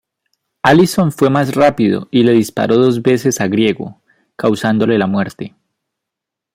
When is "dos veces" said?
2.77-3.39